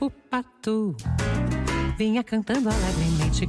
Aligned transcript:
o 0.00 0.10
pato 0.10 0.94
vinha 1.98 2.24
cantando 2.24 2.70
alegremente. 2.70 3.48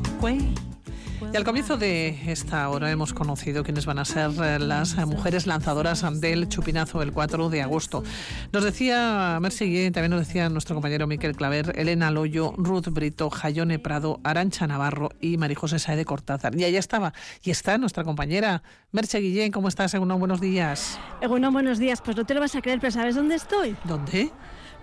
Y 1.34 1.38
al 1.38 1.44
comienzo 1.46 1.78
de 1.78 2.20
esta 2.30 2.68
hora 2.68 2.92
hemos 2.92 3.14
conocido 3.14 3.64
quiénes 3.64 3.86
van 3.86 4.00
a 4.00 4.06
ser 4.06 4.32
eh, 4.44 4.60
las 4.60 4.98
mujeres 5.08 5.48
lanzadoras 5.48 6.04
del 6.20 6.50
Chupinazo 6.50 7.02
el 7.02 7.14
4 7.14 7.50
de 7.50 7.62
agosto. 7.62 8.04
Nos 8.52 8.64
decía 8.66 9.38
Mercy 9.40 9.92
también 9.92 10.12
nos 10.12 10.28
decía 10.28 10.50
nuestro 10.50 10.76
compañero 10.76 11.08
Miquel 11.08 11.36
Claver, 11.36 11.74
Elena 11.78 12.12
Loyo, 12.12 12.54
Ruth 12.58 12.88
Brito, 12.90 13.30
Jayone 13.30 13.80
Prado, 13.80 14.20
Arancha 14.24 14.68
Navarro 14.68 15.12
y 15.22 15.38
Marijose 15.38 15.80
Saede 15.80 16.04
Cortázar. 16.04 16.60
Y 16.60 16.66
allá 16.66 16.80
estaba. 16.80 17.14
Y 17.44 17.52
está 17.52 17.78
nuestra 17.78 18.04
compañera 18.04 18.64
Merce 18.92 19.20
Guillén. 19.20 19.54
¿Cómo 19.54 19.70
estás, 19.70 19.94
Egunon? 19.94 20.20
Buenos 20.20 20.42
días. 20.42 21.00
Egunon, 21.22 21.54
buenos 21.54 21.80
días. 21.80 22.02
Pues 22.02 22.18
no 22.18 22.26
te 22.26 22.34
lo 22.34 22.42
vas 22.42 22.56
a 22.56 22.62
creer, 22.62 22.80
pero 22.82 22.92
¿sabes 22.92 23.16
dónde 23.16 23.36
estoy? 23.36 23.78
¿Dónde? 23.86 24.32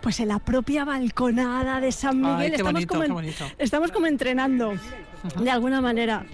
Pues 0.01 0.21
en 0.21 0.29
la 0.29 0.39
propia 0.39 0.85
balconada 0.85 1.81
de 1.81 1.93
San 1.93 2.21
Miguel. 2.21 2.55
estamos, 2.55 2.87
como 2.87 3.21
estamos 3.59 3.93
como 3.93 4.07
entrenando, 4.07 4.75
de 5.41 5.51
alguna 5.51 5.81
manera. 5.81 6.25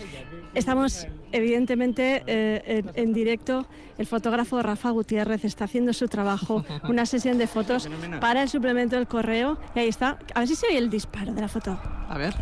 Estamos, 0.55 1.07
evidentemente, 1.33 2.23
eh, 2.27 2.85
en, 2.95 3.13
directo. 3.13 3.67
El 3.99 4.07
fotógrafo 4.07 4.61
Rafa 4.63 4.91
Gutiérrez 4.91 5.45
está 5.45 5.65
haciendo 5.65 5.93
su 5.93 6.09
trabajo, 6.09 6.65
una 6.89 7.07
sesión 7.07 7.39
de 7.39 7.47
fotos 7.47 7.89
para 8.21 8.43
el 8.43 8.49
suplemento 8.49 8.97
del 8.97 9.07
correo. 9.07 9.59
Y 9.75 9.81
ahí 9.81 9.89
está. 9.89 10.19
A 10.35 10.41
ver 10.41 10.49
si 10.49 10.57
se 10.57 10.67
oye 10.67 10.79
el 10.79 10.91
disparo 10.91 11.33
de 11.33 11.41
la 11.41 11.49
foto. 11.49 11.79
A 12.09 12.19
ver. 12.19 12.35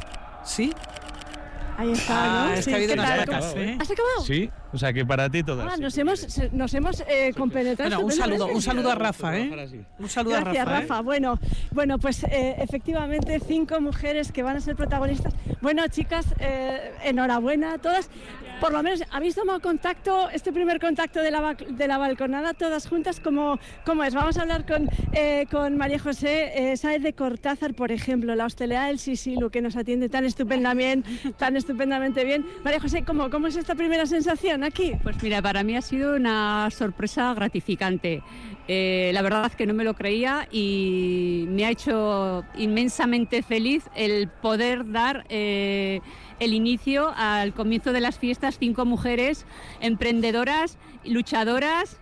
¿Sí? 0.45 0.73
Ahí 1.77 1.93
está, 1.93 2.49
ah, 2.49 2.55
Es 2.57 2.67
que 2.67 2.75
ha 2.75 2.77
habido 2.77 2.95
unas 2.95 3.19
vacas, 3.19 3.55
¿eh? 3.57 3.77
¿Has 3.81 3.91
acabado? 3.91 4.21
Sí, 4.25 4.51
o 4.73 4.79
sea 4.79 4.93
que 4.93 5.05
para 5.07 5.29
ti 5.31 5.43
todas. 5.43 5.73
Ah, 5.73 5.77
nos 5.77 5.97
hemos, 5.99 6.27
nos 6.53 6.75
hemos 6.75 7.01
eh, 7.09 7.33
compenetrado. 7.37 7.91
Bueno, 7.91 8.07
un 8.07 8.13
saludo, 8.13 8.47
un 8.47 8.63
saludo 8.63 8.91
a 8.91 8.95
Rafa, 8.95 9.39
¿eh? 9.39 9.87
Un 9.99 10.09
saludo 10.09 10.37
a 10.37 10.41
Rafa. 10.41 10.53
Gracias, 10.53 10.81
Rafa. 10.81 11.01
¿eh? 11.01 11.03
Bueno, 11.03 11.39
bueno, 11.71 11.99
pues 11.99 12.25
eh, 12.25 12.57
efectivamente 12.59 13.41
cinco 13.47 13.81
mujeres 13.81 14.33
que 14.33 14.43
van 14.43 14.57
a 14.57 14.61
ser 14.61 14.77
protagonistas. 14.77 15.35
Bueno, 15.61 15.87
chicas, 15.89 16.27
eh, 16.39 16.93
enhorabuena 17.05 17.75
a 17.75 17.79
todas 17.79 18.11
por 18.63 18.73
lo 18.73 18.81
menos, 18.81 19.03
¿habéis 19.11 19.35
tomado 19.35 19.59
contacto, 19.59 20.31
este 20.31 20.53
primer 20.53 20.79
contacto 20.79 21.21
de 21.21 21.33
la, 21.33 21.57
de 21.69 21.89
la 21.89 21.99
balconada, 21.99 22.55
todas 22.55 22.87
juntas? 22.87 23.19
¿Cómo, 23.19 23.59
cómo 23.85 24.05
es? 24.05 24.15
Vamos 24.15 24.39
a 24.39 24.43
hablar 24.43 24.65
con, 24.65 24.89
eh, 25.13 25.47
con 25.51 25.77
María 25.77 25.99
José 25.99 26.53
eh, 26.73 26.99
de 27.01 27.13
Cortázar, 27.13 27.75
por 27.75 27.91
ejemplo, 27.91 28.37
la 28.37 28.47
hostelera 28.47 28.87
del 28.87 29.01
Sisilu, 29.01 29.51
que 29.51 29.63
nos 29.63 29.77
atiende 29.77 30.09
tan 30.09 30.25
estupendamente, 30.25 31.11
tan 31.37 31.57
estupendamente 31.57 32.25
bien. 32.25 32.47
María 32.63 32.79
José, 32.79 33.03
¿cómo, 33.03 33.31
¿cómo 33.31 33.49
es 33.49 33.57
esta 33.57 33.75
primera 33.75 34.07
sensación 34.07 34.63
aquí? 34.63 34.93
Pues 35.03 35.21
mira, 35.25 35.43
para 35.43 35.65
mí 35.65 35.77
ha 35.77 35.83
sido 35.83 36.15
una 36.15 36.71
sorpresa 36.71 37.35
gratificante. 37.35 38.23
Eh, 38.69 39.11
la 39.13 39.23
verdad 39.23 39.47
es 39.47 39.57
que 39.57 39.67
no 39.67 39.75
me 39.75 39.83
lo 39.83 39.95
creía 39.95 40.47
y 40.53 41.47
me 41.49 41.67
ha 41.67 41.71
hecho 41.71 42.45
inmensamente 42.57 43.43
feliz 43.43 43.83
el 43.97 44.29
poder 44.29 44.89
dar 44.93 45.25
eh, 45.31 46.01
el 46.39 46.55
inicio 46.55 47.13
al 47.17 47.55
comienzo 47.55 47.93
de 47.93 48.01
las 48.01 48.19
fiestas 48.19 48.52
cinco 48.59 48.85
mujeres 48.85 49.47
emprendedoras, 49.81 50.79
luchadoras 51.05 51.99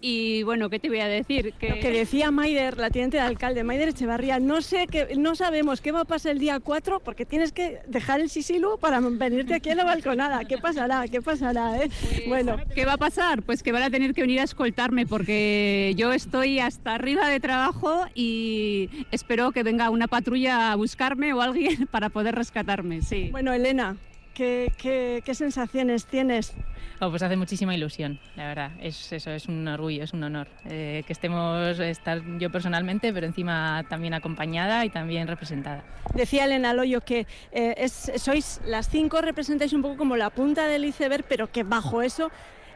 y 0.00 0.42
bueno, 0.42 0.68
¿qué 0.68 0.78
te 0.78 0.88
voy 0.88 1.00
a 1.00 1.08
decir? 1.08 1.54
Que... 1.54 1.70
Lo 1.70 1.80
que 1.80 1.90
decía 1.90 2.30
Maider, 2.30 2.76
la 2.76 2.90
teniente 2.90 3.16
de 3.16 3.22
alcalde, 3.22 3.64
Maider 3.64 3.88
Echevarría, 3.88 4.38
no 4.38 4.60
sé 4.60 4.86
que 4.86 5.16
no 5.16 5.34
sabemos 5.34 5.80
qué 5.80 5.90
va 5.90 6.02
a 6.02 6.04
pasar 6.04 6.32
el 6.32 6.38
día 6.38 6.60
4 6.60 7.00
porque 7.00 7.24
tienes 7.24 7.52
que 7.52 7.80
dejar 7.88 8.20
el 8.20 8.28
sisilu 8.28 8.78
para 8.78 9.00
venirte 9.00 9.54
aquí 9.54 9.70
a 9.70 9.74
la 9.74 9.84
balconada. 9.84 10.44
¿Qué 10.44 10.58
pasará? 10.58 11.08
¿Qué 11.08 11.22
pasará? 11.22 11.78
Eh? 11.78 11.90
Pues, 12.00 12.28
bueno, 12.28 12.56
¿qué 12.74 12.84
va 12.84 12.92
a 12.94 12.98
pasar? 12.98 13.42
Pues 13.42 13.62
que 13.62 13.72
van 13.72 13.82
a 13.82 13.90
tener 13.90 14.12
que 14.12 14.20
venir 14.20 14.40
a 14.40 14.44
escoltarme 14.44 15.06
porque 15.06 15.94
yo 15.96 16.12
estoy 16.12 16.60
hasta 16.60 16.94
arriba 16.94 17.28
de 17.28 17.40
trabajo 17.40 18.04
y 18.14 18.90
espero 19.10 19.50
que 19.52 19.62
venga 19.62 19.88
una 19.88 20.08
patrulla 20.08 20.72
a 20.72 20.76
buscarme 20.76 21.32
o 21.32 21.40
alguien 21.40 21.86
para 21.90 22.10
poder 22.10 22.34
rescatarme. 22.34 23.00
Sí. 23.00 23.30
Bueno, 23.32 23.52
Elena, 23.52 23.96
¿qué, 24.36 24.70
qué, 24.76 25.22
qué 25.24 25.34
sensaciones 25.34 26.06
tienes? 26.06 26.52
Oh, 27.00 27.10
pues 27.10 27.22
hace 27.22 27.36
muchísima 27.36 27.74
ilusión, 27.74 28.18
la 28.36 28.48
verdad. 28.48 28.70
Es 28.80 29.12
eso, 29.12 29.30
es 29.30 29.46
un 29.46 29.66
orgullo, 29.66 30.04
es 30.04 30.12
un 30.12 30.22
honor 30.22 30.46
eh, 30.66 31.02
que 31.06 31.12
estemos, 31.12 31.78
estar 31.78 32.20
yo 32.38 32.50
personalmente, 32.50 33.12
pero 33.12 33.26
encima 33.26 33.84
también 33.88 34.14
acompañada 34.14 34.84
y 34.84 34.90
también 34.90 35.26
representada. 35.26 35.82
Decía 36.14 36.44
Elena 36.44 36.74
Loyo 36.74 37.00
que 37.00 37.26
eh, 37.52 37.88
sois 37.88 38.60
las 38.66 38.88
cinco, 38.88 39.20
representáis 39.20 39.72
un 39.72 39.82
poco 39.82 39.96
como 39.96 40.16
la 40.16 40.30
punta 40.30 40.68
del 40.68 40.84
iceberg, 40.84 41.24
pero 41.28 41.50
que 41.50 41.64
bajo 41.64 42.02
eso 42.02 42.30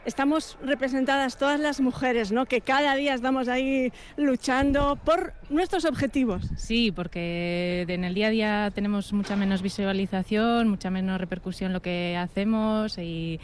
estamos 0.05 0.57
representadas 0.63 1.37
todas 1.37 1.59
las 1.59 1.79
mujeres, 1.79 2.31
¿no? 2.31 2.45
Que 2.45 2.61
cada 2.61 2.95
día 2.95 3.13
estamos 3.13 3.47
ahí 3.47 3.91
luchando 4.17 4.97
por 5.03 5.33
nuestros 5.49 5.85
objetivos. 5.85 6.43
Sí, 6.57 6.91
porque 6.91 7.85
en 7.87 8.03
el 8.03 8.13
día 8.13 8.27
a 8.27 8.29
día 8.29 8.71
tenemos 8.73 9.13
mucha 9.13 9.35
menos 9.35 9.61
visualización, 9.61 10.69
mucha 10.69 10.89
menos 10.89 11.19
repercusión 11.19 11.73
lo 11.73 11.81
que 11.81 12.17
hacemos 12.17 12.97
y, 12.97 13.39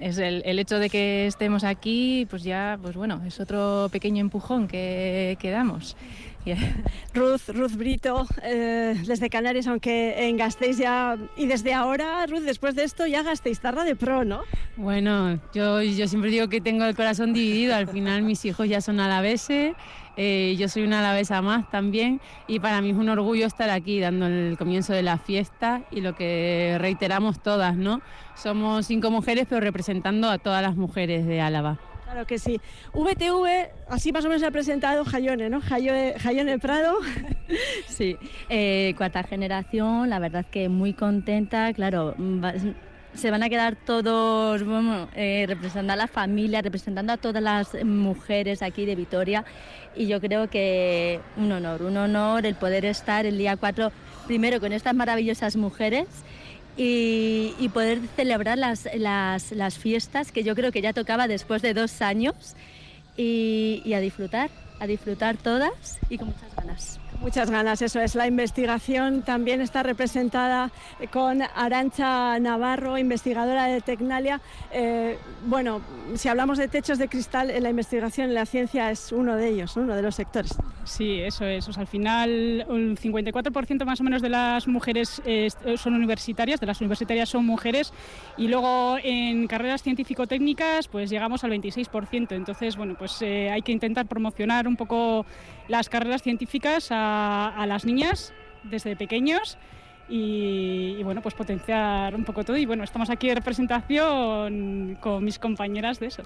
es 0.00 0.18
el, 0.18 0.58
hecho 0.58 0.78
de 0.78 0.88
que 0.88 1.26
estemos 1.26 1.64
aquí, 1.64 2.26
pues 2.30 2.44
ya, 2.44 2.78
pues 2.80 2.94
bueno, 2.94 3.20
es 3.26 3.40
otro 3.40 3.88
pequeño 3.90 4.20
empujón 4.20 4.68
que, 4.68 5.36
que 5.40 5.50
damos. 5.50 5.96
Ruth, 7.14 7.48
Ruth 7.48 7.72
Brito, 7.72 8.26
eh, 8.42 8.94
desde 9.06 9.28
Canarias, 9.30 9.66
aunque 9.66 10.28
en 10.28 10.36
Gasteiz 10.36 10.78
ya, 10.78 11.16
y 11.36 11.46
desde 11.46 11.74
ahora, 11.74 12.26
Ruth, 12.26 12.42
después 12.42 12.74
de 12.74 12.84
esto 12.84 13.06
ya 13.06 13.22
Gasteiz 13.22 13.60
tarda 13.60 13.84
de 13.84 13.96
pro, 13.96 14.24
¿no? 14.24 14.42
Bueno, 14.76 15.40
yo, 15.54 15.82
yo 15.82 16.08
siempre 16.08 16.30
digo 16.30 16.48
que 16.48 16.60
tengo 16.60 16.84
el 16.84 16.94
corazón 16.94 17.32
dividido, 17.32 17.74
al 17.74 17.88
final 17.88 18.22
mis 18.22 18.44
hijos 18.44 18.68
ya 18.68 18.80
son 18.80 19.00
alaveses, 19.00 19.74
eh, 20.16 20.56
yo 20.58 20.68
soy 20.68 20.82
una 20.82 20.98
alavesa 20.98 21.42
más 21.42 21.70
también 21.70 22.20
y 22.48 22.58
para 22.58 22.80
mí 22.80 22.90
es 22.90 22.96
un 22.96 23.08
orgullo 23.08 23.46
estar 23.46 23.70
aquí 23.70 24.00
dando 24.00 24.26
el 24.26 24.58
comienzo 24.58 24.92
de 24.92 25.02
la 25.02 25.16
fiesta 25.16 25.82
y 25.92 26.00
lo 26.00 26.16
que 26.16 26.76
reiteramos 26.80 27.40
todas, 27.40 27.76
¿no? 27.76 28.00
Somos 28.34 28.86
cinco 28.86 29.12
mujeres 29.12 29.46
pero 29.48 29.60
representando 29.60 30.28
a 30.28 30.38
todas 30.38 30.60
las 30.60 30.74
mujeres 30.74 31.24
de 31.24 31.40
Álava. 31.40 31.78
Claro 32.08 32.26
que 32.26 32.38
sí. 32.38 32.58
VTV, 32.94 33.68
así 33.90 34.12
más 34.12 34.24
o 34.24 34.28
menos 34.28 34.40
se 34.40 34.46
ha 34.46 34.50
presentado 34.50 35.04
Jayone, 35.04 35.50
¿no? 35.50 35.60
Jayone, 35.60 36.58
Prado. 36.58 36.96
Sí, 37.86 38.16
eh, 38.48 38.94
cuarta 38.96 39.22
generación, 39.24 40.08
la 40.08 40.18
verdad 40.18 40.46
que 40.50 40.68
muy 40.68 40.92
contenta, 40.92 41.72
claro, 41.72 42.14
se 43.14 43.30
van 43.30 43.42
a 43.42 43.48
quedar 43.48 43.74
todos 43.74 44.62
eh, 45.14 45.44
representando 45.48 45.94
a 45.94 45.96
la 45.96 46.06
familia, 46.06 46.62
representando 46.62 47.12
a 47.12 47.16
todas 47.16 47.42
las 47.42 47.84
mujeres 47.84 48.62
aquí 48.62 48.84
de 48.86 48.94
Vitoria 48.94 49.44
y 49.96 50.06
yo 50.06 50.20
creo 50.20 50.48
que 50.48 51.20
un 51.36 51.50
honor, 51.52 51.82
un 51.82 51.96
honor 51.96 52.46
el 52.46 52.54
poder 52.54 52.84
estar 52.84 53.26
el 53.26 53.36
día 53.38 53.56
4 53.56 53.90
primero 54.26 54.60
con 54.60 54.72
estas 54.72 54.94
maravillosas 54.94 55.56
mujeres 55.56 56.06
y, 56.78 57.68
poder 57.74 58.00
celebrar 58.16 58.56
las, 58.56 58.88
las, 58.94 59.78
fiestas 59.78 60.32
que 60.32 60.44
yo 60.44 60.54
creo 60.54 60.72
que 60.72 60.80
ya 60.80 60.92
tocaba 60.92 61.26
después 61.26 61.60
de 61.60 61.74
dos 61.74 62.00
años 62.02 62.54
y 63.16 63.92
a 63.92 64.00
disfrutar, 64.00 64.50
a 64.78 64.86
disfrutar 64.86 65.36
todas 65.36 65.98
y 66.08 66.18
con 66.18 66.28
muchas 66.28 66.54
ganas. 66.54 67.00
Muchas 67.20 67.50
ganas, 67.50 67.82
eso 67.82 68.00
es. 68.00 68.14
La 68.14 68.28
investigación 68.28 69.22
también 69.22 69.60
está 69.60 69.82
representada 69.82 70.70
con 71.12 71.42
Arancha 71.56 72.38
Navarro, 72.38 72.96
investigadora 72.96 73.66
de 73.66 73.80
Tecnalia. 73.80 74.40
Eh, 74.72 75.18
bueno, 75.46 75.80
si 76.14 76.28
hablamos 76.28 76.58
de 76.58 76.68
techos 76.68 76.96
de 76.96 77.08
cristal, 77.08 77.50
en 77.50 77.64
la 77.64 77.70
investigación, 77.70 78.28
en 78.28 78.34
la 78.34 78.46
ciencia 78.46 78.90
es 78.92 79.10
uno 79.10 79.34
de 79.34 79.48
ellos, 79.48 79.76
uno 79.76 79.96
de 79.96 80.02
los 80.02 80.14
sectores. 80.14 80.56
Sí, 80.84 81.20
eso 81.20 81.44
es. 81.44 81.76
al 81.76 81.88
final, 81.88 82.64
un 82.68 82.96
54% 82.96 83.84
más 83.84 84.00
o 84.00 84.04
menos 84.04 84.22
de 84.22 84.28
las 84.28 84.68
mujeres 84.68 85.20
eh, 85.26 85.48
son 85.76 85.94
universitarias, 85.94 86.60
de 86.60 86.66
las 86.66 86.80
universitarias 86.80 87.28
son 87.28 87.44
mujeres, 87.44 87.92
y 88.36 88.46
luego 88.46 88.96
en 89.02 89.48
carreras 89.48 89.82
científico-técnicas, 89.82 90.86
pues 90.86 91.10
llegamos 91.10 91.42
al 91.42 91.50
26%. 91.50 92.32
Entonces, 92.32 92.76
bueno, 92.76 92.94
pues 92.96 93.20
eh, 93.22 93.50
hay 93.50 93.62
que 93.62 93.72
intentar 93.72 94.06
promocionar 94.06 94.68
un 94.68 94.76
poco 94.76 95.26
las 95.68 95.88
carreras 95.88 96.22
científicas 96.22 96.88
a, 96.90 97.64
las 97.66 97.84
niñas 97.84 98.32
desde 98.64 98.96
pequeños 98.96 99.58
y, 100.08 101.02
bueno, 101.02 101.20
pues 101.20 101.34
potenciar 101.34 102.14
un 102.14 102.24
poco 102.24 102.44
todo. 102.44 102.56
Y 102.56 102.66
bueno, 102.66 102.82
estamos 102.82 103.10
aquí 103.10 103.28
en 103.28 103.36
representación 103.36 104.98
con 105.00 105.24
mis 105.24 105.38
compañeras 105.38 106.00
de 106.00 106.06
eso. 106.06 106.22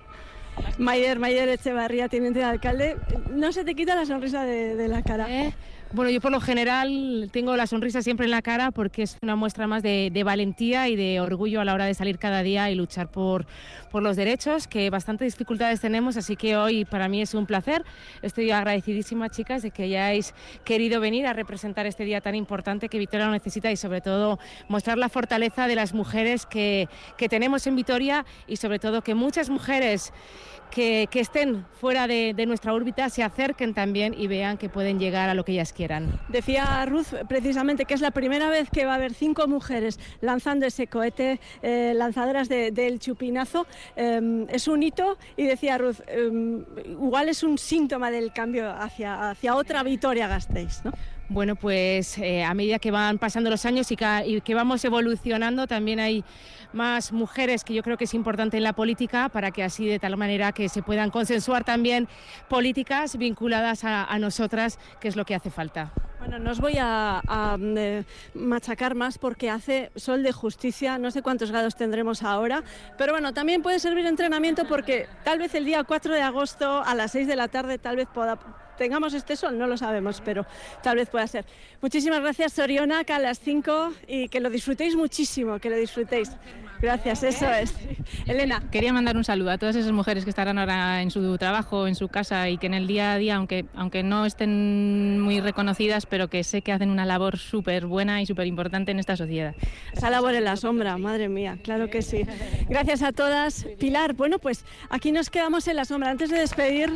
Mayer, 0.78 1.18
Mayer 1.18 1.48
Echevarría, 1.48 2.08
teniente 2.08 2.40
de 2.40 2.44
alcalde, 2.44 2.96
no 3.30 3.52
se 3.52 3.64
te 3.64 3.74
quita 3.74 3.94
la 3.94 4.06
sonrisa 4.06 4.44
de, 4.44 4.88
la 4.88 5.02
cara. 5.02 5.26
¿Eh? 5.30 5.54
Bueno, 5.94 6.10
yo 6.10 6.22
por 6.22 6.32
lo 6.32 6.40
general 6.40 7.28
tengo 7.34 7.54
la 7.54 7.66
sonrisa 7.66 8.00
siempre 8.00 8.24
en 8.24 8.30
la 8.30 8.40
cara 8.40 8.70
porque 8.70 9.02
es 9.02 9.18
una 9.20 9.36
muestra 9.36 9.66
más 9.66 9.82
de, 9.82 10.22
valentía 10.24 10.88
y 10.88 10.96
de 10.96 11.20
orgullo 11.20 11.60
a 11.60 11.66
la 11.66 11.74
hora 11.74 11.84
de 11.84 11.92
salir 11.92 12.18
cada 12.18 12.42
día 12.42 12.70
y 12.70 12.74
luchar 12.74 13.10
por, 13.10 13.44
por 13.90 14.02
los 14.02 14.16
derechos, 14.16 14.66
que 14.66 14.88
bastantes 14.88 15.34
dificultades 15.34 15.82
tenemos, 15.82 16.16
así 16.16 16.34
que 16.34 16.56
hoy 16.56 16.86
para 16.86 17.08
mí 17.08 17.20
es 17.20 17.34
un 17.34 17.44
placer. 17.44 17.84
Estoy 18.22 18.50
agradecidísima, 18.52 19.28
chicas, 19.28 19.60
de 19.60 19.70
que 19.70 19.82
hayáis 19.82 20.32
querido 20.64 20.98
venir 20.98 21.26
a 21.26 21.34
representar 21.34 21.84
este 21.84 22.06
día 22.06 22.22
tan 22.22 22.36
importante 22.36 22.88
que 22.88 22.98
Vitoria 22.98 23.26
lo 23.26 23.32
necesita 23.32 23.70
y 23.70 23.76
sobre 23.76 24.00
todo 24.00 24.38
mostrar 24.68 24.96
la 24.96 25.10
fortaleza 25.10 25.66
de 25.66 25.74
las 25.74 25.92
mujeres 25.92 26.46
que, 26.46 26.88
que 27.18 27.28
tenemos 27.28 27.66
en 27.66 27.76
Vitoria 27.76 28.24
y 28.46 28.56
sobre 28.56 28.78
todo 28.78 29.02
que 29.02 29.14
muchas 29.14 29.50
mujeres 29.50 30.10
que, 30.72 31.06
que 31.10 31.20
estén 31.20 31.64
fuera 31.80 32.06
de, 32.06 32.34
nuestra 32.46 32.72
órbita 32.72 33.08
se 33.10 33.22
acerquen 33.22 33.74
también 33.74 34.14
y 34.16 34.26
vean 34.26 34.56
que 34.56 34.68
pueden 34.68 34.98
llegar 34.98 35.28
a 35.28 35.34
lo 35.34 35.44
que 35.44 35.52
ellas 35.52 35.72
Decía 36.28 36.84
Ruth 36.86 37.14
precisamente 37.28 37.84
que 37.84 37.94
es 37.94 38.00
la 38.00 38.10
primera 38.10 38.48
vez 38.48 38.70
que 38.70 38.84
va 38.84 38.92
a 38.92 38.94
haber 38.96 39.14
cinco 39.14 39.48
mujeres 39.48 39.98
lanzando 40.20 40.66
ese 40.66 40.86
cohete, 40.86 41.40
eh, 41.62 41.92
lanzadoras 41.96 42.48
del 42.48 42.74
de, 42.74 42.98
chupinazo. 42.98 43.66
Eh, 43.96 44.46
es 44.50 44.68
un 44.68 44.82
hito 44.82 45.18
y 45.36 45.46
decía 45.46 45.78
Ruth, 45.78 46.00
eh, 46.06 46.64
igual 46.86 47.28
es 47.28 47.42
un 47.42 47.58
síntoma 47.58 48.10
del 48.10 48.32
cambio 48.32 48.70
hacia, 48.70 49.30
hacia 49.30 49.54
otra 49.54 49.82
Vitoria 49.82 50.28
Gasteiz, 50.28 50.84
¿no? 50.84 50.92
Bueno, 51.28 51.56
pues 51.56 52.18
eh, 52.18 52.44
a 52.44 52.52
medida 52.52 52.78
que 52.78 52.90
van 52.90 53.18
pasando 53.18 53.48
los 53.48 53.64
años 53.64 53.90
y 53.90 53.96
que, 53.96 54.06
y 54.26 54.40
que, 54.42 54.54
vamos 54.54 54.84
evolucionando, 54.84 55.66
también 55.66 55.98
hay 55.98 56.24
más 56.72 57.12
mujeres 57.12 57.64
que 57.64 57.72
yo 57.74 57.82
creo 57.82 57.96
que 57.96 58.04
es 58.04 58.14
importante 58.14 58.58
en 58.58 58.62
la 58.62 58.74
política 58.74 59.28
para 59.28 59.50
que 59.50 59.62
así 59.62 59.86
de 59.86 59.98
tal 59.98 60.16
manera 60.16 60.52
que 60.52 60.68
se 60.68 60.82
puedan 60.82 61.10
consensuar 61.10 61.64
también 61.64 62.08
políticas 62.48 63.16
vinculadas 63.16 63.84
a, 63.84 64.04
a 64.04 64.18
nosotras, 64.18 64.78
que 65.00 65.08
es 65.08 65.16
lo 65.16 65.24
que 65.24 65.34
hace 65.34 65.50
falta. 65.50 65.92
Bueno, 66.22 66.38
no 66.38 66.52
os 66.52 66.60
voy 66.60 66.74
a, 66.78 67.20
a 67.26 67.58
eh, 67.60 68.04
machacar 68.34 68.94
más 68.94 69.18
porque 69.18 69.50
hace 69.50 69.90
sol 69.96 70.22
de 70.22 70.30
justicia, 70.30 70.96
no 70.96 71.10
sé 71.10 71.20
cuántos 71.20 71.50
grados 71.50 71.74
tendremos 71.74 72.22
ahora, 72.22 72.62
pero 72.96 73.12
bueno, 73.12 73.34
también 73.34 73.60
puede 73.60 73.80
servir 73.80 74.06
entrenamiento 74.06 74.64
porque 74.68 75.08
tal 75.24 75.40
vez 75.40 75.52
el 75.56 75.64
día 75.64 75.82
4 75.82 76.14
de 76.14 76.22
agosto 76.22 76.80
a 76.84 76.94
las 76.94 77.10
6 77.10 77.26
de 77.26 77.34
la 77.34 77.48
tarde 77.48 77.76
tal 77.78 77.96
vez 77.96 78.06
pueda, 78.06 78.38
tengamos 78.78 79.14
este 79.14 79.34
sol, 79.34 79.58
no 79.58 79.66
lo 79.66 79.76
sabemos, 79.76 80.22
pero 80.24 80.46
tal 80.80 80.94
vez 80.94 81.08
pueda 81.08 81.26
ser. 81.26 81.44
Muchísimas 81.80 82.20
gracias 82.20 82.52
Soriona, 82.52 83.02
que 83.02 83.14
a 83.14 83.18
las 83.18 83.40
5 83.40 83.92
y 84.06 84.28
que 84.28 84.38
lo 84.38 84.48
disfrutéis 84.48 84.94
muchísimo, 84.94 85.58
que 85.58 85.70
lo 85.70 85.76
disfrutéis. 85.76 86.30
Gracias, 86.82 87.22
eso 87.22 87.48
es. 87.48 87.72
Elena. 88.26 88.60
Quería 88.72 88.92
mandar 88.92 89.16
un 89.16 89.22
saludo 89.22 89.52
a 89.52 89.58
todas 89.58 89.76
esas 89.76 89.92
mujeres 89.92 90.24
que 90.24 90.30
estarán 90.30 90.58
ahora 90.58 91.00
en 91.00 91.12
su 91.12 91.38
trabajo, 91.38 91.86
en 91.86 91.94
su 91.94 92.08
casa 92.08 92.48
y 92.48 92.58
que 92.58 92.66
en 92.66 92.74
el 92.74 92.88
día 92.88 93.12
a 93.12 93.18
día, 93.18 93.36
aunque, 93.36 93.66
aunque 93.76 94.02
no 94.02 94.26
estén 94.26 95.20
muy 95.20 95.40
reconocidas, 95.40 96.06
pero 96.12 96.28
que 96.28 96.44
sé 96.44 96.60
que 96.60 96.72
hacen 96.72 96.90
una 96.90 97.06
labor 97.06 97.38
súper 97.38 97.86
buena 97.86 98.20
y 98.20 98.26
súper 98.26 98.46
importante 98.46 98.90
en 98.90 98.98
esta 98.98 99.16
sociedad. 99.16 99.54
Esa 99.94 100.10
labor 100.10 100.34
en 100.34 100.44
la 100.44 100.56
sombra, 100.58 100.98
madre 100.98 101.30
mía, 101.30 101.56
claro 101.62 101.88
que 101.88 102.02
sí. 102.02 102.26
Gracias 102.68 103.02
a 103.02 103.12
todas. 103.12 103.64
Pilar, 103.78 104.12
bueno, 104.12 104.38
pues 104.38 104.66
aquí 104.90 105.10
nos 105.10 105.30
quedamos 105.30 105.66
en 105.68 105.76
la 105.76 105.86
sombra. 105.86 106.10
Antes 106.10 106.28
de 106.28 106.40
despedir, 106.40 106.90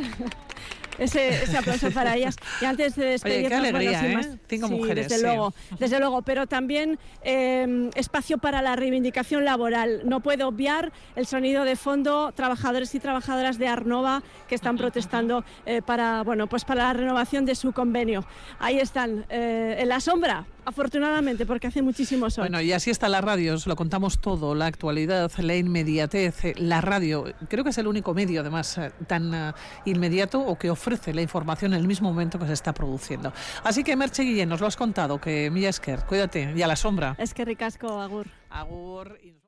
ese, 0.97 1.43
ese, 1.43 1.57
aplauso 1.57 1.91
para 1.91 2.15
ellas. 2.15 2.35
Y 2.61 2.65
antes 2.65 2.95
de 2.95 3.05
despedirnos, 3.05 3.59
Oye, 3.59 3.71
qué 3.71 3.77
alegría, 3.77 4.01
bueno, 4.01 4.19
¿eh? 4.21 4.39
Cinco 4.47 4.67
sí, 4.67 4.73
mujeres. 4.73 5.07
Desde 5.07 5.17
sí. 5.19 5.25
luego, 5.25 5.53
desde 5.79 5.99
luego, 5.99 6.21
pero 6.21 6.47
también 6.47 6.99
eh, 7.23 7.89
espacio 7.95 8.37
para 8.37 8.61
la 8.61 8.75
reivindicación 8.75 9.45
laboral. 9.45 10.01
No 10.05 10.21
puedo 10.21 10.47
obviar 10.47 10.91
el 11.15 11.25
sonido 11.25 11.63
de 11.63 11.75
fondo, 11.75 12.31
trabajadores 12.33 12.93
y 12.95 12.99
trabajadoras 12.99 13.57
de 13.57 13.67
Arnova 13.67 14.23
que 14.47 14.55
están 14.55 14.77
protestando 14.77 15.43
eh, 15.65 15.81
para, 15.81 16.23
bueno, 16.23 16.47
pues 16.47 16.65
para 16.65 16.83
la 16.83 16.93
renovación 16.93 17.45
de 17.45 17.55
su 17.55 17.71
convenio. 17.71 18.25
Ahí 18.59 18.79
están, 18.79 19.25
eh, 19.29 19.77
en 19.79 19.89
la 19.89 19.99
sombra, 19.99 20.45
afortunadamente, 20.67 21.45
porque 21.45 21.67
hace 21.67 21.81
muchísimo 21.81 22.29
sol. 22.29 22.43
Bueno, 22.43 22.59
y 22.59 22.73
así 22.73 22.89
está 22.89 23.07
la 23.07 23.21
radio, 23.21 23.53
os 23.53 23.67
lo 23.67 23.77
contamos 23.77 24.19
todo, 24.19 24.53
la 24.53 24.65
actualidad, 24.65 25.31
la 25.37 25.55
inmediatez, 25.55 26.57
la 26.57 26.81
radio, 26.81 27.23
creo 27.47 27.63
que 27.63 27.69
es 27.69 27.77
el 27.77 27.87
único 27.87 28.13
medio, 28.13 28.41
además, 28.41 28.77
tan 29.07 29.33
uh, 29.33 29.53
inmediato 29.85 30.41
o 30.41 30.57
que 30.57 30.69
ofrece 30.69 31.13
la 31.13 31.21
información 31.21 31.73
en 31.73 31.79
el 31.79 31.87
mismo 31.87 32.09
momento 32.09 32.37
que 32.37 32.47
se 32.47 32.53
está 32.53 32.73
produciendo. 32.73 33.31
Así 33.63 33.85
que, 33.85 33.95
Merche 33.95 34.23
Guillén, 34.23 34.49
nos 34.49 34.59
lo 34.59 34.67
has 34.67 34.75
contado, 34.75 35.21
que 35.21 35.49
Milla 35.49 35.69
Esker, 35.69 36.01
cuídate, 36.05 36.53
y 36.53 36.61
a 36.61 36.67
la 36.67 36.75
sombra. 36.75 37.15
Es 37.17 37.33
que 37.33 37.45
ricasco, 37.45 38.01
Agur. 38.01 38.27
Agur. 38.49 39.17